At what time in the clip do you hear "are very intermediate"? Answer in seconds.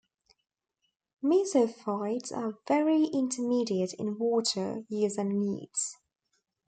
2.35-3.93